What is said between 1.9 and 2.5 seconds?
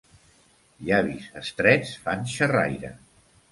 fan